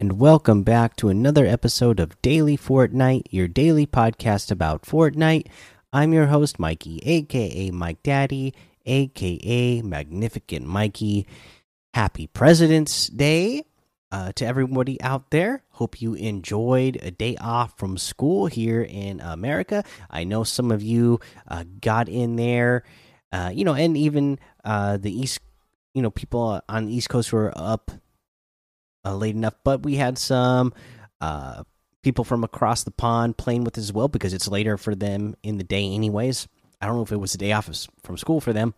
welcome 0.00 0.62
back 0.62 0.94
to 0.94 1.08
another 1.08 1.44
episode 1.44 1.98
of 1.98 2.22
Daily 2.22 2.56
Fortnite, 2.56 3.26
your 3.30 3.48
daily 3.48 3.84
podcast 3.84 4.52
about 4.52 4.82
Fortnite. 4.82 5.48
I'm 5.92 6.12
your 6.12 6.26
host, 6.26 6.60
Mikey, 6.60 7.00
aka 7.04 7.72
Mike 7.72 8.04
Daddy, 8.04 8.54
aka 8.86 9.82
Magnificent 9.82 10.64
Mikey. 10.64 11.26
Happy 11.94 12.28
President's 12.28 13.08
Day 13.08 13.64
uh, 14.12 14.30
to 14.36 14.46
everybody 14.46 15.02
out 15.02 15.30
there. 15.30 15.64
Hope 15.70 16.00
you 16.00 16.14
enjoyed 16.14 16.96
a 17.02 17.10
day 17.10 17.36
off 17.40 17.76
from 17.76 17.98
school 17.98 18.46
here 18.46 18.82
in 18.82 19.18
America. 19.18 19.82
I 20.08 20.22
know 20.22 20.44
some 20.44 20.70
of 20.70 20.80
you 20.80 21.18
uh, 21.48 21.64
got 21.80 22.08
in 22.08 22.36
there, 22.36 22.84
uh, 23.32 23.50
you 23.52 23.64
know, 23.64 23.74
and 23.74 23.96
even 23.96 24.38
uh, 24.64 24.96
the 24.96 25.10
East, 25.10 25.40
you 25.92 26.02
know, 26.02 26.10
people 26.10 26.60
on 26.68 26.86
the 26.86 26.94
East 26.94 27.08
Coast 27.08 27.32
were 27.32 27.52
up 27.56 27.90
uh, 29.08 29.16
late 29.16 29.34
enough, 29.34 29.54
but 29.64 29.82
we 29.82 29.96
had 29.96 30.18
some 30.18 30.72
uh, 31.20 31.62
people 32.02 32.24
from 32.24 32.44
across 32.44 32.84
the 32.84 32.90
pond 32.90 33.36
playing 33.38 33.64
with 33.64 33.78
as 33.78 33.92
well 33.92 34.08
because 34.08 34.34
it's 34.34 34.48
later 34.48 34.76
for 34.76 34.94
them 34.94 35.34
in 35.42 35.56
the 35.56 35.64
day, 35.64 35.94
anyways. 35.94 36.46
I 36.80 36.86
don't 36.86 36.96
know 36.96 37.02
if 37.02 37.12
it 37.12 37.16
was 37.16 37.34
a 37.34 37.38
day 37.38 37.52
off 37.52 37.70
from 38.02 38.18
school 38.18 38.40
for 38.40 38.52
them, 38.52 38.74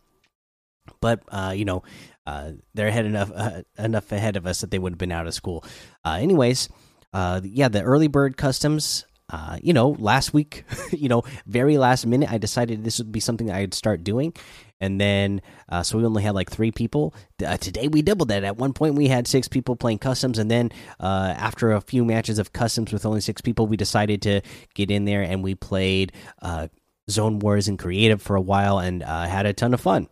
but 1.00 1.22
uh, 1.28 1.52
you 1.54 1.64
know, 1.64 1.82
uh, 2.26 2.52
they're 2.74 2.88
ahead 2.88 3.06
enough 3.06 3.32
uh, 3.34 3.62
enough 3.76 4.12
ahead 4.12 4.36
of 4.36 4.46
us 4.46 4.60
that 4.60 4.70
they 4.70 4.78
would 4.78 4.92
have 4.92 4.98
been 4.98 5.12
out 5.12 5.26
of 5.26 5.34
school. 5.34 5.64
Anyways, 6.04 6.68
yeah, 7.12 7.68
the 7.68 7.82
early 7.82 8.08
bird 8.08 8.36
customs. 8.36 9.04
Uh, 9.30 9.56
you 9.62 9.72
know, 9.72 9.90
last 9.98 10.34
week, 10.34 10.64
you 10.90 11.08
know, 11.08 11.22
very 11.46 11.78
last 11.78 12.06
minute, 12.06 12.30
I 12.30 12.38
decided 12.38 12.84
this 12.84 12.98
would 12.98 13.12
be 13.12 13.20
something 13.20 13.50
I'd 13.50 13.74
start 13.74 14.02
doing, 14.02 14.34
and 14.80 15.00
then 15.00 15.40
uh, 15.68 15.82
so 15.82 15.98
we 15.98 16.04
only 16.04 16.22
had 16.22 16.34
like 16.34 16.50
three 16.50 16.72
people. 16.72 17.14
Uh, 17.44 17.56
today 17.56 17.88
we 17.88 18.02
doubled 18.02 18.28
that. 18.28 18.44
At 18.44 18.56
one 18.56 18.72
point 18.72 18.94
we 18.94 19.08
had 19.08 19.26
six 19.26 19.46
people 19.46 19.76
playing 19.76 19.98
customs, 19.98 20.38
and 20.38 20.50
then 20.50 20.70
uh, 20.98 21.34
after 21.36 21.72
a 21.72 21.80
few 21.80 22.04
matches 22.04 22.38
of 22.38 22.52
customs 22.52 22.92
with 22.92 23.06
only 23.06 23.20
six 23.20 23.40
people, 23.40 23.66
we 23.66 23.76
decided 23.76 24.22
to 24.22 24.40
get 24.74 24.90
in 24.90 25.04
there 25.04 25.22
and 25.22 25.42
we 25.44 25.54
played 25.54 26.12
uh, 26.42 26.68
Zone 27.08 27.38
Wars 27.38 27.68
and 27.68 27.78
Creative 27.78 28.20
for 28.20 28.36
a 28.36 28.40
while 28.40 28.78
and 28.78 29.02
had 29.02 29.46
a 29.46 29.52
ton 29.52 29.74
of 29.74 29.80
fun. 29.80 30.08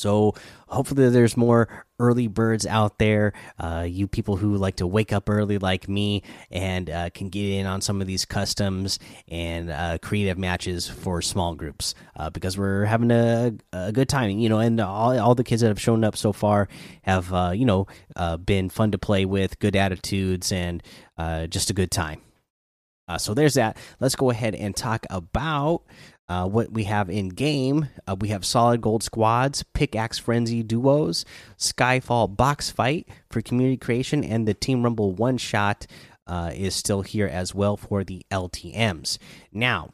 So 0.00 0.34
hopefully 0.66 1.10
there's 1.10 1.36
more 1.36 1.68
early 1.98 2.26
birds 2.26 2.64
out 2.64 2.98
there. 2.98 3.34
Uh, 3.58 3.86
you 3.86 4.08
people 4.08 4.36
who 4.36 4.56
like 4.56 4.76
to 4.76 4.86
wake 4.86 5.12
up 5.12 5.28
early 5.28 5.58
like 5.58 5.90
me 5.90 6.22
and 6.50 6.88
uh, 6.88 7.10
can 7.10 7.28
get 7.28 7.44
in 7.44 7.66
on 7.66 7.82
some 7.82 8.00
of 8.00 8.06
these 8.06 8.24
customs 8.24 8.98
and 9.28 9.70
uh, 9.70 9.98
creative 10.00 10.38
matches 10.38 10.88
for 10.88 11.20
small 11.20 11.54
groups 11.54 11.94
uh, 12.16 12.30
because 12.30 12.56
we're 12.56 12.86
having 12.86 13.10
a, 13.10 13.52
a, 13.74 13.92
good 13.92 14.08
time. 14.08 14.30
You 14.30 14.48
know, 14.48 14.58
and 14.58 14.80
all, 14.80 15.18
all 15.20 15.34
the 15.34 15.44
kids 15.44 15.60
that 15.60 15.68
have 15.68 15.80
shown 15.80 16.02
up 16.02 16.16
so 16.16 16.32
far 16.32 16.68
have 17.02 17.32
uh, 17.34 17.52
you 17.54 17.66
know 17.66 17.86
uh, 18.16 18.38
been 18.38 18.70
fun 18.70 18.92
to 18.92 18.98
play 18.98 19.26
with, 19.26 19.58
good 19.58 19.76
attitudes, 19.76 20.50
and 20.50 20.82
just 21.50 21.68
a 21.68 21.74
good 21.74 21.90
time. 21.90 22.22
so 23.18 23.34
there's 23.34 23.54
that. 23.54 23.76
Let's 24.00 24.16
go 24.16 24.30
ahead 24.30 24.54
and 24.54 24.74
talk 24.74 25.04
about 25.10 25.82
uh, 26.30 26.46
what 26.46 26.70
we 26.72 26.84
have 26.84 27.10
in 27.10 27.28
game, 27.28 27.88
uh, 28.06 28.14
we 28.20 28.28
have 28.28 28.44
solid 28.44 28.80
gold 28.80 29.02
squads, 29.02 29.64
pickaxe 29.74 30.16
frenzy 30.16 30.62
duos, 30.62 31.24
Skyfall 31.58 32.36
box 32.36 32.70
fight 32.70 33.08
for 33.28 33.42
community 33.42 33.76
creation, 33.76 34.22
and 34.22 34.46
the 34.46 34.54
Team 34.54 34.84
Rumble 34.84 35.12
one 35.12 35.38
shot 35.38 35.88
uh, 36.28 36.52
is 36.54 36.76
still 36.76 37.02
here 37.02 37.26
as 37.26 37.52
well 37.52 37.76
for 37.76 38.04
the 38.04 38.24
LTMs. 38.30 39.18
Now, 39.50 39.90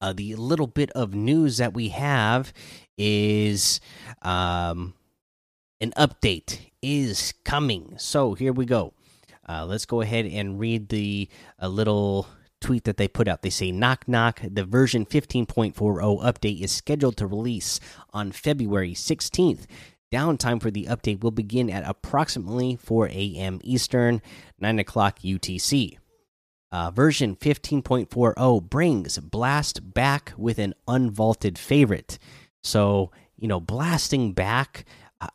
uh, 0.00 0.12
the 0.12 0.36
little 0.36 0.68
bit 0.68 0.92
of 0.92 1.12
news 1.12 1.56
that 1.56 1.74
we 1.74 1.88
have 1.88 2.52
is 2.96 3.80
um, 4.22 4.94
an 5.80 5.92
update 5.96 6.70
is 6.80 7.34
coming. 7.44 7.94
So 7.98 8.34
here 8.34 8.52
we 8.52 8.64
go. 8.64 8.94
Uh, 9.48 9.66
let's 9.66 9.86
go 9.86 10.02
ahead 10.02 10.26
and 10.26 10.60
read 10.60 10.88
the 10.88 11.28
a 11.58 11.68
little 11.68 12.28
tweet 12.66 12.82
that 12.82 12.96
they 12.96 13.06
put 13.06 13.28
out. 13.28 13.42
They 13.42 13.50
say, 13.50 13.70
knock, 13.70 14.08
knock, 14.08 14.40
the 14.42 14.64
version 14.64 15.06
15.40 15.06 15.72
update 15.72 16.60
is 16.60 16.72
scheduled 16.72 17.16
to 17.18 17.26
release 17.28 17.78
on 18.12 18.32
February 18.32 18.92
16th. 18.92 19.66
Downtime 20.12 20.60
for 20.60 20.72
the 20.72 20.86
update 20.86 21.22
will 21.22 21.30
begin 21.30 21.70
at 21.70 21.88
approximately 21.88 22.74
4 22.74 23.06
a.m. 23.06 23.60
Eastern, 23.62 24.20
9 24.58 24.80
o'clock 24.80 25.20
UTC. 25.20 25.98
Uh, 26.72 26.90
version 26.90 27.36
15.40 27.36 28.68
brings 28.68 29.18
Blast 29.18 29.94
back 29.94 30.32
with 30.36 30.58
an 30.58 30.74
unvaulted 30.88 31.58
favorite. 31.58 32.18
So, 32.64 33.12
you 33.36 33.46
know, 33.46 33.60
blasting 33.60 34.32
back, 34.32 34.86
I, 35.20 35.28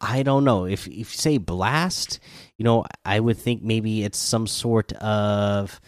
I 0.00 0.22
don't 0.22 0.44
know. 0.44 0.66
If, 0.66 0.86
if 0.86 0.96
you 0.96 1.04
say 1.04 1.38
blast, 1.38 2.20
you 2.58 2.64
know, 2.64 2.84
I 3.04 3.18
would 3.18 3.38
think 3.38 3.64
maybe 3.64 4.04
it's 4.04 4.18
some 4.18 4.46
sort 4.46 4.92
of 4.92 5.80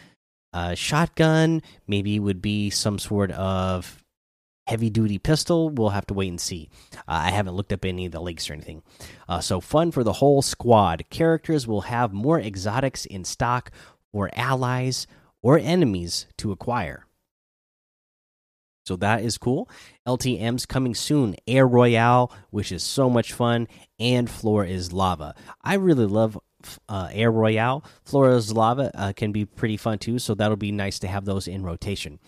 shotgun, 0.75 1.63
maybe 1.87 2.19
would 2.19 2.43
be 2.43 2.71
some 2.71 2.99
sort 2.99 3.31
of 3.33 4.03
heavy 4.67 4.91
duty 4.91 5.19
pistol. 5.19 5.71
We'll 5.71 5.91
have 5.91 6.07
to 6.07 6.15
wait 6.15 6.29
and 6.29 6.41
see. 6.41 6.69
Uh, 6.93 6.99
I 7.07 7.31
haven't 7.31 7.55
looked 7.55 7.73
up 7.73 7.85
any 7.85 8.07
of 8.07 8.13
the 8.13 8.21
leaks 8.21 8.51
or 8.51 8.53
anything. 8.53 8.83
Uh, 9.29 9.41
so, 9.41 9.61
fun 9.61 9.91
for 9.91 10.05
the 10.05 10.15
whole 10.15 10.43
squad. 10.43 11.05
Characters 11.11 11.67
will 11.67 11.83
have 11.83 12.13
more 12.13 12.39
exotics 12.39 13.07
in 13.07 13.25
stock 13.25 13.71
for 14.13 14.31
allies 14.35 15.07
or 15.43 15.59
enemies 15.59 16.27
to 16.39 16.53
acquire. 16.53 17.07
So 18.89 18.97
that 18.97 19.23
is 19.23 19.37
cool. 19.37 19.69
LTM's 20.07 20.65
coming 20.65 20.95
soon. 20.95 21.37
Air 21.47 21.69
Royale, 21.69 22.33
which 22.49 22.73
is 22.73 22.83
so 22.83 23.11
much 23.11 23.35
fun, 23.35 23.69
and 23.99 24.31
Floor 24.31 24.65
is 24.65 24.95
Lava. 24.95 25.35
I 25.63 25.75
really 25.75 26.07
love 26.07 26.39
uh, 26.89 27.09
Air 27.13 27.31
Royale. 27.31 27.85
Floor 28.05 28.31
is 28.31 28.53
Lava 28.53 28.91
uh, 28.95 29.13
can 29.13 29.33
be 29.33 29.45
pretty 29.45 29.77
fun 29.77 29.99
too, 29.99 30.19
so 30.19 30.35
that'll 30.35 30.57
be 30.57 30.73
nice 30.73 30.99
to 31.01 31.09
have 31.09 31.25
those 31.25 31.49
in 31.49 31.63
rotation. 31.63 32.19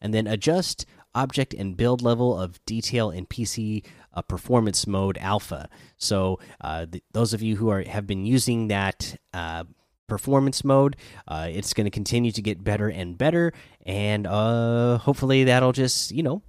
And 0.00 0.14
then 0.14 0.26
adjust 0.26 0.86
object 1.14 1.54
and 1.54 1.76
build 1.76 2.02
level 2.02 2.38
of 2.38 2.64
detail 2.66 3.10
in 3.10 3.26
PC 3.26 3.84
uh, 4.14 4.22
performance 4.22 4.86
mode 4.86 5.18
alpha. 5.18 5.68
So 5.96 6.38
uh, 6.60 6.86
those 7.12 7.34
of 7.34 7.42
you 7.42 7.56
who 7.56 7.68
are 7.70 7.82
have 7.82 8.06
been 8.06 8.24
using 8.24 8.68
that 8.68 9.16
uh, 9.34 9.64
performance 10.06 10.64
mode, 10.64 10.96
uh, 11.28 11.48
it's 11.50 11.74
going 11.74 11.84
to 11.84 11.90
continue 11.90 12.32
to 12.32 12.42
get 12.42 12.62
better 12.62 12.88
and 12.88 13.18
better, 13.18 13.52
and 13.84 14.26
hopefully 14.26 15.44
that'll 15.44 15.72
just 15.72 16.12
you 16.12 16.22
know 16.22 16.42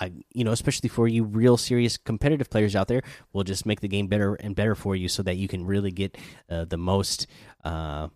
I, 0.00 0.12
you 0.32 0.44
know, 0.44 0.52
especially 0.52 0.88
for 0.88 1.08
you 1.08 1.24
real 1.24 1.56
serious 1.56 1.96
competitive 1.96 2.50
players 2.50 2.76
out 2.76 2.88
there, 2.88 3.02
will 3.32 3.44
just 3.44 3.66
make 3.66 3.80
the 3.80 3.88
game 3.88 4.06
better 4.06 4.34
and 4.34 4.54
better 4.54 4.74
for 4.74 4.94
you, 4.94 5.08
so 5.08 5.22
that 5.22 5.36
you 5.36 5.48
can 5.48 5.66
really 5.66 5.90
get 5.90 6.16
uh, 6.48 6.64
the 6.64 6.78
most, 6.78 7.26
uh, 7.64 8.08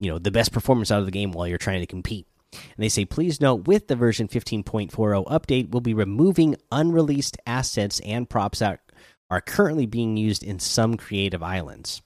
you 0.00 0.10
know, 0.10 0.18
the 0.18 0.30
best 0.30 0.52
performance 0.52 0.90
out 0.90 1.00
of 1.00 1.06
the 1.06 1.12
game 1.12 1.32
while 1.32 1.46
you're 1.46 1.58
trying 1.58 1.80
to 1.80 1.86
compete. 1.86 2.26
And 2.52 2.82
they 2.82 2.88
say, 2.88 3.04
please 3.04 3.40
note, 3.40 3.66
with 3.66 3.88
the 3.88 3.96
version 3.96 4.28
15.40 4.28 4.90
update, 5.26 5.70
we'll 5.70 5.80
be 5.80 5.94
removing 5.94 6.56
unreleased 6.70 7.36
assets 7.46 8.00
and 8.00 8.30
props 8.30 8.60
that 8.60 8.80
are 9.30 9.40
currently 9.40 9.86
being 9.86 10.16
used 10.16 10.44
in 10.44 10.58
some 10.58 10.96
creative 10.96 11.42
islands. 11.42 12.02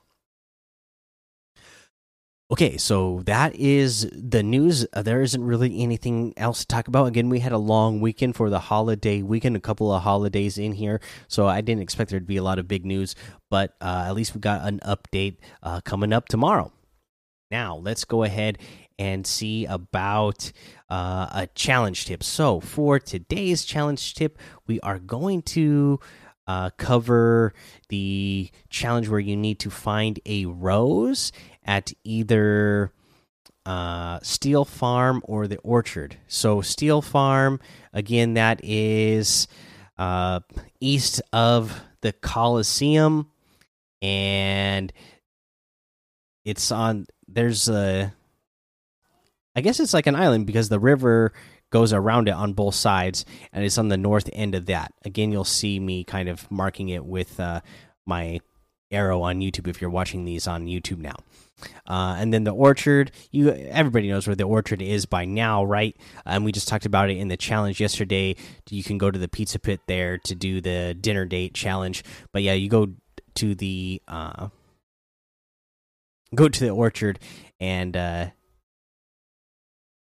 Okay, 2.50 2.78
so 2.78 3.20
that 3.26 3.54
is 3.56 4.08
the 4.10 4.42
news. 4.42 4.86
Uh, 4.94 5.02
there 5.02 5.20
isn't 5.20 5.44
really 5.44 5.82
anything 5.82 6.32
else 6.38 6.60
to 6.60 6.66
talk 6.66 6.88
about. 6.88 7.04
Again, 7.04 7.28
we 7.28 7.40
had 7.40 7.52
a 7.52 7.58
long 7.58 8.00
weekend 8.00 8.36
for 8.36 8.48
the 8.48 8.58
holiday 8.58 9.20
weekend, 9.20 9.54
a 9.54 9.60
couple 9.60 9.92
of 9.92 10.02
holidays 10.02 10.56
in 10.56 10.72
here, 10.72 10.98
so 11.28 11.46
I 11.46 11.60
didn't 11.60 11.82
expect 11.82 12.10
there 12.10 12.20
to 12.20 12.24
be 12.24 12.38
a 12.38 12.42
lot 12.42 12.58
of 12.58 12.66
big 12.66 12.86
news, 12.86 13.14
but 13.50 13.74
uh, 13.82 14.06
at 14.06 14.14
least 14.14 14.34
we 14.34 14.40
got 14.40 14.66
an 14.66 14.80
update 14.80 15.36
uh, 15.62 15.82
coming 15.82 16.10
up 16.10 16.26
tomorrow. 16.28 16.72
Now, 17.50 17.76
let's 17.76 18.06
go 18.06 18.22
ahead 18.22 18.56
and 18.98 19.26
see 19.26 19.66
about 19.66 20.50
uh, 20.88 21.28
a 21.30 21.48
challenge 21.54 22.06
tip. 22.06 22.22
So, 22.22 22.60
for 22.60 22.98
today's 22.98 23.66
challenge 23.66 24.14
tip, 24.14 24.38
we 24.66 24.80
are 24.80 24.98
going 24.98 25.42
to 25.42 26.00
uh, 26.48 26.70
cover 26.78 27.52
the 27.90 28.50
challenge 28.70 29.08
where 29.08 29.20
you 29.20 29.36
need 29.36 29.60
to 29.60 29.70
find 29.70 30.18
a 30.24 30.46
rose 30.46 31.30
at 31.64 31.92
either 32.02 32.90
uh, 33.66 34.18
Steel 34.22 34.64
Farm 34.64 35.20
or 35.24 35.46
the 35.46 35.58
Orchard. 35.58 36.16
So 36.26 36.62
Steel 36.62 37.02
Farm, 37.02 37.60
again, 37.92 38.34
that 38.34 38.60
is 38.64 39.46
uh, 39.98 40.40
east 40.80 41.20
of 41.34 41.78
the 42.00 42.12
Coliseum, 42.12 43.30
and 44.00 44.90
it's 46.46 46.72
on. 46.72 47.06
There's 47.28 47.68
a. 47.68 48.14
I 49.54 49.60
guess 49.60 49.80
it's 49.80 49.92
like 49.92 50.06
an 50.06 50.14
island 50.14 50.46
because 50.46 50.68
the 50.68 50.78
river 50.78 51.32
goes 51.70 51.92
around 51.92 52.28
it 52.28 52.32
on 52.32 52.52
both 52.52 52.74
sides, 52.74 53.24
and 53.52 53.64
it's 53.64 53.78
on 53.78 53.88
the 53.88 53.96
north 53.96 54.28
end 54.32 54.54
of 54.54 54.66
that. 54.66 54.92
Again, 55.04 55.32
you'll 55.32 55.44
see 55.44 55.78
me 55.78 56.04
kind 56.04 56.28
of 56.28 56.50
marking 56.50 56.88
it 56.88 57.04
with 57.04 57.38
uh, 57.38 57.60
my 58.06 58.40
arrow 58.90 59.22
on 59.22 59.40
YouTube 59.40 59.68
if 59.68 59.80
you're 59.80 59.90
watching 59.90 60.24
these 60.24 60.46
on 60.46 60.66
YouTube 60.66 60.98
now. 60.98 61.16
Uh, 61.86 62.16
and 62.18 62.32
then 62.32 62.44
the 62.44 62.52
orchard, 62.54 63.10
you 63.32 63.50
everybody 63.50 64.08
knows 64.08 64.26
where 64.26 64.36
the 64.36 64.44
orchard 64.44 64.80
is 64.80 65.06
by 65.06 65.24
now, 65.24 65.64
right? 65.64 65.96
And 66.24 66.44
we 66.44 66.52
just 66.52 66.68
talked 66.68 66.86
about 66.86 67.10
it 67.10 67.16
in 67.16 67.28
the 67.28 67.36
challenge 67.36 67.80
yesterday. 67.80 68.36
You 68.70 68.84
can 68.84 68.96
go 68.96 69.10
to 69.10 69.18
the 69.18 69.28
pizza 69.28 69.58
pit 69.58 69.80
there 69.86 70.18
to 70.18 70.34
do 70.34 70.60
the 70.60 70.94
dinner 70.98 71.24
date 71.24 71.54
challenge. 71.54 72.04
But 72.32 72.42
yeah, 72.42 72.52
you 72.52 72.68
go 72.68 72.88
to 73.34 73.54
the 73.54 74.00
uh, 74.06 74.48
go 76.34 76.48
to 76.48 76.60
the 76.60 76.70
orchard 76.70 77.18
and 77.58 77.96
uh, 77.96 78.26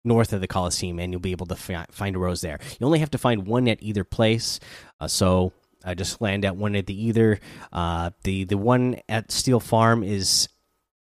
north 0.06 0.32
of 0.32 0.40
the 0.40 0.46
Coliseum, 0.46 0.98
and 0.98 1.12
you'll 1.12 1.20
be 1.20 1.32
able 1.32 1.46
to 1.46 1.56
fi 1.56 1.84
find 1.90 2.16
a 2.16 2.18
rose 2.18 2.40
there. 2.40 2.58
You 2.78 2.86
only 2.86 3.00
have 3.00 3.10
to 3.10 3.18
find 3.18 3.46
one 3.46 3.68
at 3.68 3.82
either 3.82 4.04
place, 4.04 4.60
uh, 5.00 5.08
so 5.08 5.52
I 5.84 5.94
just 5.94 6.20
land 6.20 6.44
at 6.44 6.56
one 6.56 6.74
at 6.74 6.86
the 6.86 7.04
either. 7.06 7.40
Uh, 7.72 8.10
the 8.24 8.44
the 8.44 8.58
one 8.58 8.96
at 9.08 9.30
Steel 9.30 9.60
Farm 9.60 10.02
is 10.02 10.48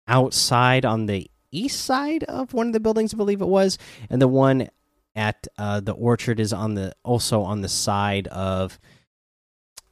outside 0.07 0.85
on 0.85 1.05
the 1.05 1.29
east 1.51 1.83
side 1.85 2.23
of 2.23 2.53
one 2.53 2.67
of 2.67 2.73
the 2.73 2.79
buildings, 2.79 3.13
I 3.13 3.17
believe 3.17 3.41
it 3.41 3.47
was, 3.47 3.77
and 4.09 4.21
the 4.21 4.27
one 4.27 4.69
at 5.15 5.47
uh, 5.57 5.79
the 5.79 5.93
orchard 5.93 6.39
is 6.39 6.53
on 6.53 6.73
the 6.73 6.93
also 7.03 7.41
on 7.41 7.61
the 7.61 7.69
side 7.69 8.27
of. 8.27 8.79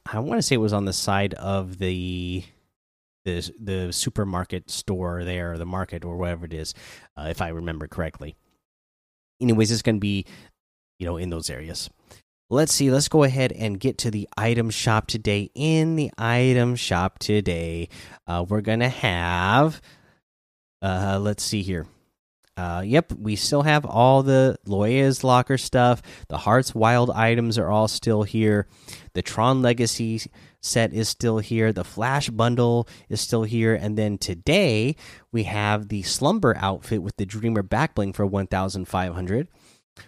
I 0.04 0.18
want 0.18 0.38
to 0.38 0.42
say 0.42 0.56
it 0.56 0.58
was 0.58 0.72
on 0.72 0.84
the 0.84 0.92
side 0.92 1.34
of 1.34 1.78
the 1.78 2.42
the 3.24 3.52
the 3.60 3.92
supermarket 3.92 4.70
store 4.70 5.22
there, 5.24 5.56
the 5.58 5.66
market, 5.66 6.04
or 6.04 6.16
whatever 6.16 6.44
it 6.46 6.52
is, 6.52 6.74
uh, 7.16 7.28
if 7.30 7.40
I 7.40 7.48
remember 7.48 7.86
correctly. 7.86 8.36
Anyways, 9.42 9.70
it's 9.70 9.82
going 9.82 9.96
to 9.96 10.00
be, 10.00 10.24
you 10.98 11.06
know, 11.06 11.16
in 11.16 11.30
those 11.30 11.50
areas. 11.50 11.90
Let's 12.52 12.74
see. 12.74 12.90
Let's 12.90 13.08
go 13.08 13.22
ahead 13.22 13.52
and 13.52 13.80
get 13.80 13.96
to 13.98 14.10
the 14.10 14.28
item 14.36 14.68
shop 14.68 15.06
today. 15.06 15.50
In 15.54 15.96
the 15.96 16.10
item 16.18 16.76
shop 16.76 17.18
today, 17.18 17.88
uh, 18.26 18.44
we're 18.46 18.60
gonna 18.60 18.90
have. 18.90 19.80
Uh, 20.82 21.18
let's 21.18 21.42
see 21.42 21.62
here. 21.62 21.86
Uh, 22.54 22.82
yep, 22.84 23.10
we 23.12 23.36
still 23.36 23.62
have 23.62 23.86
all 23.86 24.22
the 24.22 24.58
Loya's 24.66 25.24
locker 25.24 25.56
stuff. 25.56 26.02
The 26.28 26.36
Hearts 26.36 26.74
Wild 26.74 27.10
items 27.10 27.56
are 27.56 27.70
all 27.70 27.88
still 27.88 28.22
here. 28.22 28.66
The 29.14 29.22
Tron 29.22 29.62
Legacy 29.62 30.20
set 30.62 30.92
is 30.94 31.08
still 31.08 31.38
here. 31.38 31.72
The 31.72 31.84
Flash 31.84 32.30
bundle 32.30 32.88
is 33.08 33.20
still 33.20 33.42
here. 33.42 33.74
And 33.74 33.98
then 33.98 34.16
today 34.16 34.96
we 35.30 35.44
have 35.44 35.88
the 35.88 36.02
Slumber 36.02 36.56
outfit 36.56 37.02
with 37.02 37.16
the 37.16 37.26
Dreamer 37.26 37.62
backbling 37.62 38.14
for 38.14 38.24
1,500. 38.24 39.48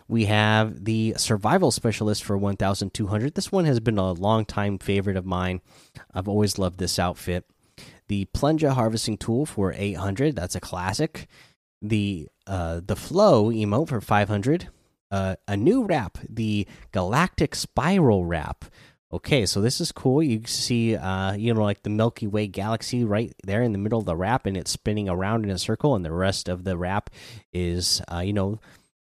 We 0.09 0.25
have 0.27 0.85
the 0.85 1.15
Survival 1.17 1.71
Specialist 1.71 2.25
for 2.25 2.39
1,200. 2.39 3.35
This 3.35 3.53
one 3.53 3.67
has 3.67 3.81
been 3.81 3.99
a 3.99 4.13
long 4.13 4.45
time 4.45 4.79
favorite 4.79 5.17
of 5.17 5.27
mine. 5.27 5.61
I've 6.15 6.29
always 6.29 6.59
loved 6.59 6.79
this 6.79 6.99
outfit. 6.99 7.45
The 8.09 8.27
Plunger 8.27 8.71
Harvesting 8.71 9.19
Tool 9.19 9.45
for 9.45 9.75
800. 9.77 10.37
That's 10.37 10.55
a 10.55 10.61
classic. 10.61 11.27
The 11.83 12.29
uh, 12.47 12.81
the 12.85 12.97
Flow 12.97 13.51
emote 13.51 13.89
for 13.89 14.01
500. 14.01 14.69
Uh, 15.11 15.37
a 15.47 15.57
new 15.57 15.85
wrap, 15.85 16.19
the 16.29 16.67
Galactic 16.93 17.55
Spiral 17.55 18.25
wrap 18.25 18.65
Okay, 19.15 19.47
so 19.47 19.61
this 19.61 19.81
is 19.81 19.93
cool. 19.93 20.25
You 20.25 20.43
see, 20.45 20.97
uh, 20.97 21.35
you 21.35 21.55
know, 21.55 21.63
like 21.63 21.85
the 21.85 21.89
Milky 21.89 22.27
Way 22.27 22.49
galaxy 22.49 23.05
right 23.05 23.33
there 23.45 23.63
in 23.63 23.71
the 23.71 23.79
middle 23.79 24.01
of 24.01 24.07
the 24.07 24.17
wrap, 24.17 24.45
and 24.45 24.57
it's 24.57 24.73
spinning 24.73 25.09
around 25.09 25.45
in 25.45 25.51
a 25.51 25.59
circle, 25.59 25.95
and 25.95 26.05
the 26.05 26.11
rest 26.11 26.49
of 26.49 26.65
the 26.65 26.77
wrap 26.77 27.11
is, 27.53 28.03
uh, 28.13 28.19
you 28.19 28.33
know, 28.33 28.59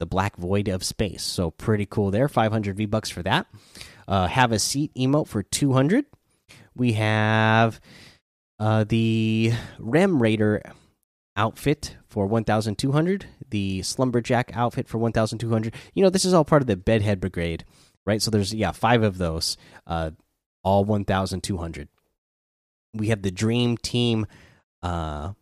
the 0.02 0.06
black 0.06 0.36
void 0.36 0.68
of 0.68 0.84
space. 0.84 1.24
So 1.24 1.50
pretty 1.50 1.86
cool 1.86 2.12
there. 2.12 2.28
500 2.28 2.76
V 2.76 2.86
bucks 2.88 3.10
for 3.10 3.24
that. 3.24 3.48
Uh, 4.06 4.28
have 4.28 4.52
a 4.52 4.60
seat 4.60 4.94
emote 4.96 5.30
for 5.30 5.44
200. 5.44 6.04
We 6.76 6.92
have 6.94 7.80
uh, 8.60 8.84
the 8.84 9.54
Rem 9.80 10.22
Raider 10.22 10.62
outfit 11.38 11.96
for 12.08 12.28
1200 12.28 13.28
the 13.50 13.82
slumberjack 13.82 14.50
outfit 14.56 14.88
for 14.88 14.98
1200 14.98 15.74
you 15.94 16.02
know 16.02 16.10
this 16.10 16.24
is 16.24 16.34
all 16.34 16.46
part 16.46 16.62
of 16.62 16.68
the 16.68 16.78
bedhead 16.78 17.20
brigade 17.20 17.66
right? 18.06 18.22
So 18.22 18.32
there's 18.32 18.54
yeah 18.54 18.72
five 18.72 19.04
of 19.04 19.18
those, 19.18 19.58
uh, 19.88 20.12
all 20.64 20.86
one 20.86 21.06
thousand 21.06 21.42
two 21.42 21.58
hundred. 21.58 21.90
We 22.94 23.10
have 23.10 23.22
the 23.22 23.32
Dream 23.32 23.78
Team 23.78 24.26
uh, 24.82 25.34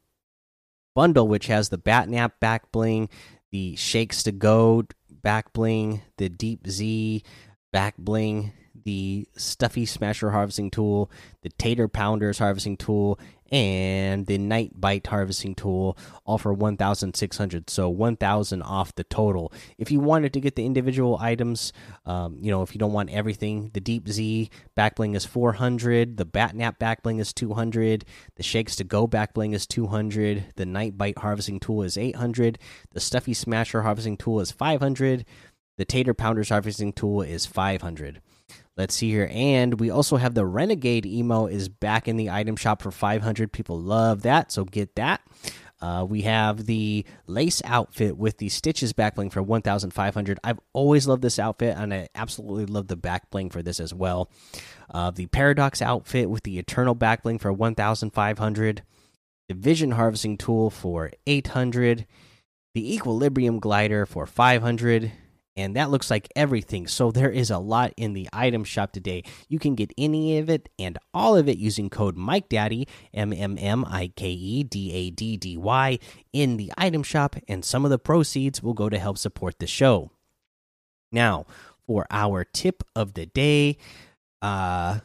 bundle, 0.95 1.27
which 1.27 1.47
has 1.47 1.69
the 1.69 1.77
Batnap 1.77 2.33
back 2.39 2.71
bling, 2.71 3.09
the 3.51 3.75
Shakes 3.75 4.23
to 4.23 4.31
Go 4.31 4.85
back 5.09 5.53
bling, 5.53 6.01
the 6.17 6.29
Deep 6.29 6.67
Z 6.67 7.23
back 7.71 7.95
bling, 7.97 8.53
the 8.83 9.27
Stuffy 9.35 9.85
Smasher 9.85 10.31
harvesting 10.31 10.71
tool, 10.71 11.11
the 11.41 11.49
Tater 11.49 11.87
Pounders 11.87 12.39
harvesting 12.39 12.77
tool, 12.77 13.19
and 13.53 14.25
the 14.25 14.39
Night 14.39 14.71
Bite 14.73 15.05
harvesting 15.05 15.53
tool, 15.53 15.95
all 16.25 16.39
for 16.39 16.51
1,600. 16.51 17.69
So 17.69 17.87
1,000 17.87 18.61
off 18.63 18.95
the 18.95 19.03
total. 19.03 19.53
If 19.77 19.91
you 19.91 19.99
wanted 19.99 20.33
to 20.33 20.41
get 20.41 20.55
the 20.55 20.65
individual 20.65 21.19
items, 21.21 21.71
um, 22.07 22.39
you 22.41 22.49
know, 22.49 22.63
if 22.63 22.73
you 22.73 22.79
don't 22.79 22.93
want 22.93 23.11
everything, 23.11 23.69
the 23.75 23.79
Deep 23.79 24.09
Z 24.09 24.49
backbling 24.75 25.15
is 25.15 25.25
400, 25.25 26.17
the 26.17 26.25
Batnap 26.25 26.79
backbling 26.79 27.19
is 27.19 27.31
200, 27.31 28.05
the 28.37 28.43
Shakes 28.43 28.75
to 28.77 28.83
Go 28.83 29.07
backbling 29.07 29.53
is 29.53 29.67
200, 29.67 30.45
the 30.55 30.65
Night 30.65 30.97
Bite 30.97 31.19
harvesting 31.19 31.59
tool 31.59 31.83
is 31.83 31.95
800, 31.95 32.57
the 32.91 32.99
Stuffy 32.99 33.35
Smasher 33.35 33.83
harvesting 33.83 34.17
tool 34.17 34.39
is 34.39 34.51
500, 34.51 35.25
the 35.77 35.85
Tater 35.85 36.15
Pounders 36.15 36.49
harvesting 36.49 36.91
tool 36.91 37.21
is 37.21 37.45
500. 37.45 38.19
Let's 38.75 38.95
see 38.95 39.09
here. 39.09 39.29
And 39.31 39.79
we 39.79 39.91
also 39.91 40.17
have 40.17 40.33
the 40.33 40.45
Renegade 40.45 41.05
emo 41.05 41.45
is 41.45 41.69
back 41.69 42.07
in 42.07 42.17
the 42.17 42.31
item 42.31 42.55
shop 42.55 42.81
for 42.81 42.91
500. 42.91 43.51
People 43.51 43.79
love 43.79 44.23
that, 44.23 44.51
so 44.51 44.65
get 44.65 44.95
that. 44.95 45.21
Uh, 45.79 46.05
we 46.05 46.21
have 46.21 46.65
the 46.65 47.05
lace 47.27 47.61
outfit 47.65 48.17
with 48.17 48.37
the 48.37 48.47
stitches 48.47 48.93
back 48.93 49.15
backbling 49.15 49.31
for 49.31 49.43
1,500. 49.43 50.39
I've 50.43 50.59
always 50.71 51.07
loved 51.07 51.21
this 51.21 51.37
outfit, 51.37 51.75
and 51.77 51.93
I 51.93 52.07
absolutely 52.15 52.65
love 52.65 52.87
the 52.87 52.95
back 52.95 53.29
backbling 53.29 53.51
for 53.51 53.61
this 53.61 53.79
as 53.79 53.93
well. 53.93 54.31
Uh, 54.89 55.11
the 55.11 55.27
paradox 55.27 55.81
outfit 55.81 56.29
with 56.29 56.43
the 56.43 56.57
eternal 56.57 56.95
back 56.95 57.21
backbling 57.21 57.41
for 57.41 57.51
1,500. 57.51 58.83
The 59.49 59.55
vision 59.55 59.91
harvesting 59.91 60.37
tool 60.37 60.69
for 60.69 61.11
800. 61.27 62.07
The 62.73 62.95
equilibrium 62.95 63.59
glider 63.59 64.05
for 64.05 64.25
500 64.25 65.11
and 65.55 65.75
that 65.75 65.89
looks 65.89 66.09
like 66.09 66.27
everything. 66.35 66.87
So 66.87 67.11
there 67.11 67.29
is 67.29 67.51
a 67.51 67.59
lot 67.59 67.93
in 67.97 68.13
the 68.13 68.27
item 68.33 68.63
shop 68.63 68.91
today. 68.91 69.23
You 69.47 69.59
can 69.59 69.75
get 69.75 69.93
any 69.97 70.37
of 70.39 70.49
it 70.49 70.69
and 70.79 70.97
all 71.13 71.35
of 71.35 71.47
it 71.47 71.57
using 71.57 71.89
code 71.89 72.17
Mike 72.17 72.49
Daddy 72.49 72.87
M 73.13 73.31
M 73.33 73.57
M 73.59 73.85
I 73.85 74.11
K 74.15 74.29
E 74.29 74.63
D 74.63 74.91
A 74.91 75.09
D 75.09 75.37
D 75.37 75.57
Y 75.57 75.99
in 76.31 76.57
the 76.57 76.71
item 76.77 77.03
shop, 77.03 77.35
and 77.47 77.63
some 77.63 77.85
of 77.85 77.91
the 77.91 77.99
proceeds 77.99 78.63
will 78.63 78.73
go 78.73 78.89
to 78.89 78.99
help 78.99 79.17
support 79.17 79.59
the 79.59 79.67
show. 79.67 80.11
Now, 81.11 81.45
for 81.85 82.07
our 82.09 82.43
tip 82.43 82.83
of 82.95 83.13
the 83.13 83.27
day, 83.27 83.77
uh, 84.41 84.99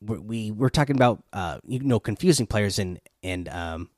we 0.00 0.50
we're 0.50 0.68
talking 0.68 0.96
about 0.96 1.22
uh, 1.32 1.58
you 1.66 1.80
know 1.80 2.00
confusing 2.00 2.46
players 2.46 2.78
and 2.78 3.00
and 3.22 3.48
um 3.48 3.90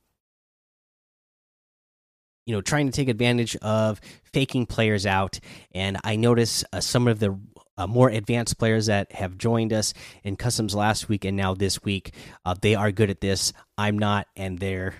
you 2.47 2.54
know 2.54 2.61
trying 2.61 2.87
to 2.87 2.92
take 2.92 3.09
advantage 3.09 3.56
of 3.56 4.00
faking 4.32 4.66
players 4.66 5.06
out. 5.06 5.40
And 5.73 5.99
i 6.04 6.16
notice 6.16 6.64
uh, 6.73 6.80
some 6.80 7.09
of 7.09 7.18
the 7.18 7.38
uh, 7.76 7.87
more 7.87 8.11
advanced 8.11 8.59
players 8.59 8.87
that 8.87 9.12
have 9.12 9.38
joined 9.38 9.73
us 9.73 9.94
in 10.23 10.37
customs 10.37 10.75
last 10.75 11.09
week 11.09 11.25
and 11.25 11.37
now 11.37 11.54
this 11.54 11.82
week 11.82 12.12
uh, 12.44 12.54
they 12.61 12.75
are 12.75 12.92
good 12.92 13.11
at 13.11 13.20
this. 13.20 13.52
I'm 13.78 13.99
not. 13.99 14.26
And 14.37 14.59
they're 14.59 14.94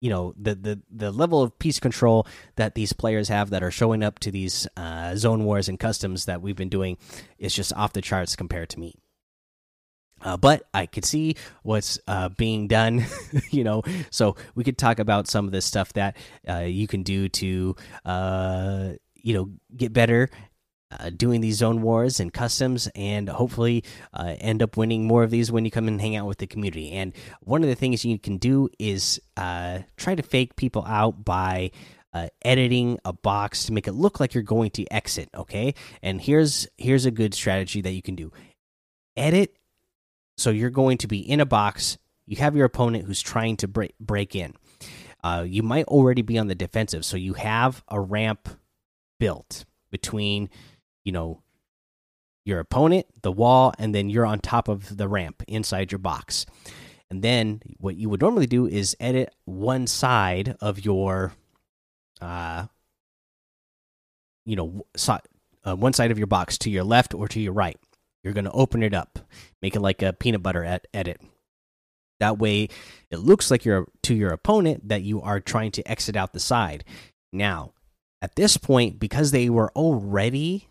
you 0.00 0.10
know 0.10 0.34
the 0.36 0.54
the 0.54 0.82
the 0.90 1.10
level 1.12 1.42
of 1.42 1.58
piece 1.58 1.78
control 1.78 2.26
that 2.56 2.74
these 2.74 2.92
players 2.92 3.28
have 3.28 3.50
that 3.50 3.62
are 3.62 3.70
showing 3.70 4.02
up 4.02 4.18
to 4.18 4.30
these 4.30 4.66
uh, 4.76 5.14
zone 5.16 5.44
wars 5.44 5.68
and 5.68 5.78
customs 5.78 6.26
that 6.26 6.42
we've 6.42 6.56
been 6.56 6.68
doing 6.68 6.98
is 7.38 7.54
just 7.54 7.72
off 7.74 7.92
the 7.92 8.02
charts 8.02 8.36
compared 8.36 8.68
to 8.70 8.80
me 8.80 8.94
uh, 10.22 10.36
but 10.36 10.68
I 10.72 10.86
could 10.86 11.04
see 11.04 11.36
what's 11.62 11.98
uh, 12.06 12.28
being 12.30 12.68
done, 12.68 13.04
you 13.50 13.64
know. 13.64 13.82
So 14.10 14.36
we 14.54 14.64
could 14.64 14.78
talk 14.78 14.98
about 14.98 15.28
some 15.28 15.46
of 15.46 15.52
the 15.52 15.60
stuff 15.60 15.92
that 15.94 16.16
uh, 16.48 16.60
you 16.60 16.86
can 16.86 17.02
do 17.02 17.28
to, 17.28 17.76
uh, 18.04 18.90
you 19.14 19.34
know, 19.34 19.50
get 19.76 19.92
better 19.92 20.30
uh, 20.90 21.10
doing 21.10 21.40
these 21.40 21.56
zone 21.56 21.82
wars 21.82 22.20
and 22.20 22.32
customs, 22.32 22.88
and 22.94 23.28
hopefully 23.28 23.82
uh, 24.12 24.36
end 24.38 24.62
up 24.62 24.76
winning 24.76 25.06
more 25.06 25.22
of 25.22 25.30
these 25.30 25.50
when 25.50 25.64
you 25.64 25.70
come 25.70 25.88
and 25.88 26.00
hang 26.00 26.16
out 26.16 26.26
with 26.26 26.38
the 26.38 26.46
community. 26.46 26.92
And 26.92 27.12
one 27.40 27.62
of 27.62 27.68
the 27.68 27.74
things 27.74 28.04
you 28.04 28.18
can 28.18 28.36
do 28.36 28.68
is 28.78 29.20
try 29.36 30.14
to 30.14 30.22
fake 30.22 30.56
people 30.56 30.84
out 30.86 31.24
by. 31.24 31.70
editing 32.44 32.98
a 33.06 33.12
box 33.12 33.64
to 33.64 33.72
make 33.72 33.88
it 33.88 33.94
look 33.94 34.20
like 34.20 34.34
you're 34.34 34.42
going 34.44 34.68
to 34.70 34.84
exit 34.92 35.30
okay 35.34 35.72
and 36.02 36.20
here's 36.20 36.68
here's 36.76 37.06
a 37.06 37.10
good 37.10 37.32
strategy 37.32 37.80
that 37.80 37.92
you 37.92 38.02
can 38.02 38.14
do 38.14 38.30
edit 39.16 39.56
so 40.42 40.50
you're 40.50 40.70
going 40.70 40.98
to 40.98 41.06
be 41.06 41.18
in 41.18 41.40
a 41.40 41.46
box. 41.46 41.98
You 42.26 42.36
have 42.36 42.56
your 42.56 42.66
opponent 42.66 43.04
who's 43.04 43.22
trying 43.22 43.56
to 43.58 43.68
break 43.68 43.94
break 43.98 44.34
in. 44.34 44.54
Uh, 45.22 45.44
you 45.46 45.62
might 45.62 45.86
already 45.86 46.22
be 46.22 46.36
on 46.36 46.48
the 46.48 46.54
defensive, 46.54 47.04
so 47.04 47.16
you 47.16 47.34
have 47.34 47.84
a 47.88 48.00
ramp 48.00 48.48
built 49.20 49.64
between, 49.90 50.50
you 51.04 51.12
know, 51.12 51.42
your 52.44 52.58
opponent, 52.58 53.06
the 53.22 53.30
wall, 53.30 53.72
and 53.78 53.94
then 53.94 54.10
you're 54.10 54.26
on 54.26 54.40
top 54.40 54.66
of 54.66 54.96
the 54.96 55.06
ramp 55.06 55.44
inside 55.46 55.92
your 55.92 56.00
box. 56.00 56.44
And 57.08 57.22
then 57.22 57.60
what 57.78 57.94
you 57.94 58.08
would 58.08 58.20
normally 58.20 58.46
do 58.46 58.66
is 58.66 58.96
edit 58.98 59.32
one 59.44 59.86
side 59.86 60.56
of 60.60 60.84
your, 60.84 61.34
uh, 62.20 62.66
you 64.44 64.56
know, 64.56 64.86
so, 64.96 65.18
uh, 65.64 65.76
one 65.76 65.92
side 65.92 66.10
of 66.10 66.18
your 66.18 66.26
box 66.26 66.58
to 66.58 66.70
your 66.70 66.82
left 66.82 67.14
or 67.14 67.28
to 67.28 67.40
your 67.40 67.52
right. 67.52 67.78
You're 68.22 68.34
going 68.34 68.44
to 68.44 68.52
open 68.52 68.82
it 68.82 68.94
up, 68.94 69.18
make 69.60 69.74
it 69.74 69.80
like 69.80 70.02
a 70.02 70.12
peanut 70.12 70.42
butter 70.42 70.64
at 70.64 70.86
edit. 70.94 71.20
That 72.20 72.38
way, 72.38 72.68
it 73.10 73.18
looks 73.18 73.50
like 73.50 73.64
you're 73.64 73.88
to 74.04 74.14
your 74.14 74.30
opponent 74.30 74.88
that 74.88 75.02
you 75.02 75.20
are 75.22 75.40
trying 75.40 75.72
to 75.72 75.90
exit 75.90 76.16
out 76.16 76.32
the 76.32 76.40
side. 76.40 76.84
Now, 77.32 77.72
at 78.20 78.36
this 78.36 78.56
point, 78.56 79.00
because 79.00 79.32
they 79.32 79.50
were 79.50 79.72
already 79.74 80.68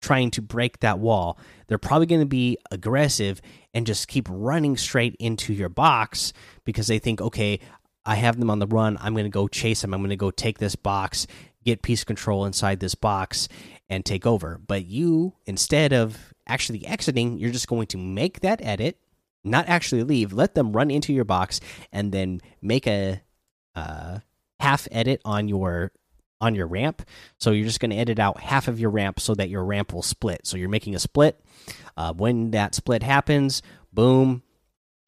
trying 0.00 0.30
to 0.32 0.42
break 0.42 0.78
that 0.80 1.00
wall, 1.00 1.38
they're 1.66 1.78
probably 1.78 2.06
going 2.06 2.20
to 2.20 2.26
be 2.26 2.58
aggressive 2.70 3.40
and 3.74 3.86
just 3.86 4.06
keep 4.06 4.28
running 4.30 4.76
straight 4.76 5.16
into 5.18 5.52
your 5.52 5.68
box 5.68 6.32
because 6.64 6.86
they 6.86 7.00
think, 7.00 7.20
okay, 7.20 7.58
I 8.04 8.16
have 8.16 8.38
them 8.38 8.50
on 8.50 8.58
the 8.58 8.66
run. 8.66 8.96
I'm 9.00 9.14
going 9.14 9.24
to 9.24 9.30
go 9.30 9.48
chase 9.48 9.80
them. 9.80 9.94
I'm 9.94 10.00
going 10.00 10.10
to 10.10 10.16
go 10.16 10.30
take 10.30 10.58
this 10.58 10.76
box, 10.76 11.26
get 11.64 11.82
piece 11.82 12.04
control 12.04 12.44
inside 12.44 12.80
this 12.80 12.94
box, 12.94 13.48
and 13.88 14.04
take 14.04 14.26
over. 14.26 14.60
But 14.64 14.86
you, 14.86 15.34
instead 15.46 15.92
of 15.92 16.31
actually 16.46 16.86
exiting, 16.86 17.38
you're 17.38 17.50
just 17.50 17.68
going 17.68 17.86
to 17.88 17.98
make 17.98 18.40
that 18.40 18.60
edit, 18.62 18.98
not 19.44 19.68
actually 19.68 20.02
leave, 20.02 20.32
let 20.32 20.54
them 20.54 20.72
run 20.72 20.90
into 20.90 21.12
your 21.12 21.24
box, 21.24 21.60
and 21.92 22.12
then 22.12 22.40
make 22.60 22.86
a 22.86 23.20
uh, 23.74 24.18
half 24.60 24.86
edit 24.90 25.20
on 25.24 25.48
your 25.48 25.92
on 26.40 26.56
your 26.56 26.66
ramp. 26.66 27.02
So 27.38 27.52
you're 27.52 27.66
just 27.66 27.78
going 27.78 27.92
to 27.92 27.96
edit 27.96 28.18
out 28.18 28.40
half 28.40 28.66
of 28.66 28.80
your 28.80 28.90
ramp 28.90 29.20
so 29.20 29.34
that 29.36 29.48
your 29.48 29.64
ramp 29.64 29.92
will 29.92 30.02
split. 30.02 30.44
So 30.44 30.56
you're 30.56 30.68
making 30.68 30.96
a 30.96 30.98
split. 30.98 31.40
Uh, 31.96 32.12
when 32.12 32.50
that 32.50 32.74
split 32.74 33.04
happens, 33.04 33.62
boom, 33.92 34.42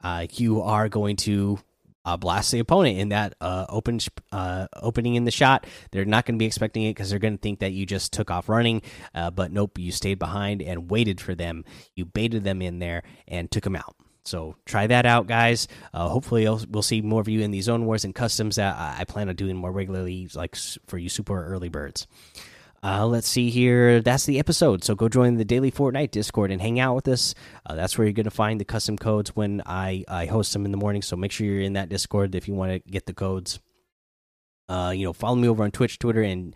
uh, 0.01 0.27
you 0.31 0.61
are 0.61 0.87
going 0.87 1.17
to 1.17 1.59
uh, 2.05 2.17
blast 2.17 2.51
the 2.51 2.59
opponent 2.59 2.97
in 2.97 3.09
that 3.09 3.35
uh, 3.41 3.65
open 3.69 3.99
uh, 4.31 4.67
opening 4.75 5.15
in 5.15 5.25
the 5.25 5.31
shot. 5.31 5.65
They're 5.91 6.05
not 6.05 6.25
going 6.25 6.35
to 6.35 6.39
be 6.39 6.45
expecting 6.45 6.83
it 6.83 6.91
because 6.91 7.09
they're 7.09 7.19
going 7.19 7.37
to 7.37 7.41
think 7.41 7.59
that 7.59 7.73
you 7.73 7.85
just 7.85 8.13
took 8.13 8.31
off 8.31 8.47
running. 8.49 8.81
Uh, 9.13 9.31
but 9.31 9.51
nope, 9.51 9.77
you 9.77 9.91
stayed 9.91 10.19
behind 10.19 10.61
and 10.61 10.89
waited 10.89 11.19
for 11.19 11.35
them. 11.35 11.65
You 11.95 12.05
baited 12.05 12.43
them 12.43 12.61
in 12.61 12.79
there 12.79 13.03
and 13.27 13.49
took 13.49 13.63
them 13.63 13.75
out. 13.75 13.95
So 14.23 14.55
try 14.65 14.87
that 14.87 15.05
out, 15.05 15.27
guys. 15.27 15.67
Uh, 15.93 16.09
hopefully, 16.09 16.45
we'll 16.45 16.81
see 16.81 17.01
more 17.01 17.21
of 17.21 17.27
you 17.27 17.41
in 17.41 17.51
these 17.51 17.65
zone 17.65 17.85
wars 17.85 18.03
and 18.05 18.15
customs 18.15 18.55
that 18.55 18.75
I 18.75 19.03
plan 19.03 19.29
on 19.29 19.35
doing 19.35 19.55
more 19.55 19.71
regularly, 19.71 20.27
like 20.33 20.55
for 20.87 20.97
you 20.97 21.09
super 21.09 21.45
early 21.45 21.69
birds. 21.69 22.07
Uh, 22.85 23.03
let's 23.03 23.27
see 23.27 23.49
here. 23.49 23.99
That's 23.99 24.27
the 24.27 24.37
episode. 24.37 24.83
So 24.83 24.93
go 24.93 25.09
join 25.09 25.37
the 25.37 25.43
daily 25.43 25.71
Fortnite 25.71 26.11
Discord 26.11 26.51
and 26.51 26.61
hang 26.61 26.79
out 26.79 26.93
with 26.93 27.07
us. 27.07 27.33
Uh, 27.65 27.73
that's 27.73 27.97
where 27.97 28.05
you're 28.05 28.13
going 28.13 28.25
to 28.25 28.31
find 28.31 28.61
the 28.61 28.65
custom 28.65 28.95
codes 28.95 29.35
when 29.35 29.63
I, 29.65 30.03
I 30.07 30.27
host 30.27 30.53
them 30.53 30.65
in 30.65 30.71
the 30.71 30.77
morning. 30.77 31.01
So 31.01 31.15
make 31.15 31.31
sure 31.31 31.47
you're 31.47 31.61
in 31.61 31.73
that 31.73 31.89
Discord 31.89 32.35
if 32.35 32.47
you 32.47 32.53
want 32.53 32.73
to 32.73 32.91
get 32.91 33.07
the 33.07 33.13
codes. 33.13 33.59
Uh, 34.69 34.93
you 34.95 35.03
know, 35.03 35.13
follow 35.13 35.35
me 35.35 35.47
over 35.47 35.63
on 35.63 35.71
Twitch, 35.71 35.97
Twitter, 35.97 36.21
and 36.21 36.55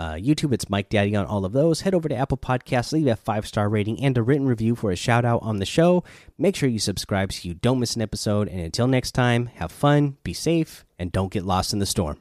uh, 0.00 0.14
YouTube. 0.14 0.52
It's 0.52 0.68
Mike 0.68 0.88
Daddy 0.88 1.14
on 1.14 1.26
all 1.26 1.44
of 1.44 1.52
those. 1.52 1.82
Head 1.82 1.94
over 1.94 2.08
to 2.08 2.16
Apple 2.16 2.38
Podcasts, 2.38 2.92
leave 2.92 3.06
a 3.06 3.14
five 3.14 3.46
star 3.46 3.68
rating 3.68 4.02
and 4.02 4.18
a 4.18 4.22
written 4.22 4.48
review 4.48 4.74
for 4.74 4.90
a 4.90 4.96
shout 4.96 5.24
out 5.24 5.42
on 5.44 5.58
the 5.58 5.66
show. 5.66 6.02
Make 6.36 6.56
sure 6.56 6.68
you 6.68 6.80
subscribe 6.80 7.32
so 7.32 7.46
you 7.46 7.54
don't 7.54 7.78
miss 7.78 7.94
an 7.94 8.02
episode. 8.02 8.48
And 8.48 8.60
until 8.60 8.88
next 8.88 9.12
time, 9.12 9.46
have 9.54 9.70
fun, 9.70 10.16
be 10.24 10.34
safe, 10.34 10.84
and 10.98 11.12
don't 11.12 11.32
get 11.32 11.44
lost 11.44 11.72
in 11.72 11.78
the 11.78 11.86
storm. 11.86 12.20